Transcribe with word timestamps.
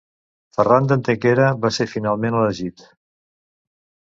Ferran 0.55 0.87
d'Antequera 0.91 1.51
va 1.65 1.71
ser 1.77 1.87
finalment 1.93 2.39
elegit. 2.41 2.85